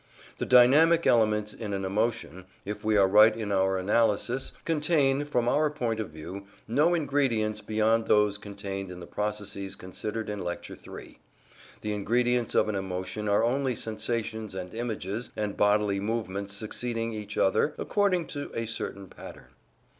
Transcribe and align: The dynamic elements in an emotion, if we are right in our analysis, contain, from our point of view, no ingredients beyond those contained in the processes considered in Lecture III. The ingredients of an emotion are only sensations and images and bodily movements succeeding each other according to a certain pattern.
The 0.39 0.47
dynamic 0.47 1.05
elements 1.05 1.53
in 1.53 1.75
an 1.75 1.85
emotion, 1.85 2.45
if 2.65 2.83
we 2.83 2.97
are 2.97 3.07
right 3.07 3.37
in 3.37 3.51
our 3.51 3.77
analysis, 3.77 4.51
contain, 4.65 5.25
from 5.25 5.47
our 5.47 5.69
point 5.69 5.99
of 5.99 6.09
view, 6.09 6.47
no 6.67 6.95
ingredients 6.95 7.61
beyond 7.61 8.07
those 8.07 8.39
contained 8.39 8.89
in 8.89 8.99
the 8.99 9.05
processes 9.05 9.75
considered 9.75 10.27
in 10.27 10.39
Lecture 10.39 10.75
III. 10.75 11.19
The 11.81 11.93
ingredients 11.93 12.55
of 12.55 12.67
an 12.67 12.73
emotion 12.73 13.27
are 13.29 13.43
only 13.43 13.75
sensations 13.75 14.55
and 14.55 14.73
images 14.73 15.29
and 15.35 15.55
bodily 15.55 15.99
movements 15.99 16.53
succeeding 16.53 17.13
each 17.13 17.37
other 17.37 17.75
according 17.77 18.25
to 18.29 18.51
a 18.55 18.65
certain 18.65 19.07
pattern. 19.07 19.49